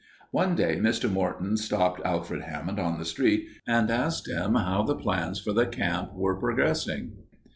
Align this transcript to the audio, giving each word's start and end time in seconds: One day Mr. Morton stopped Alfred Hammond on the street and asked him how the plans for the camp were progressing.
One 0.31 0.55
day 0.55 0.77
Mr. 0.77 1.11
Morton 1.11 1.57
stopped 1.57 2.01
Alfred 2.03 2.41
Hammond 2.41 2.79
on 2.79 2.97
the 2.97 3.05
street 3.05 3.45
and 3.67 3.91
asked 3.91 4.27
him 4.27 4.55
how 4.55 4.81
the 4.81 4.95
plans 4.95 5.39
for 5.39 5.53
the 5.53 5.67
camp 5.67 6.15
were 6.15 6.39
progressing. 6.39 7.11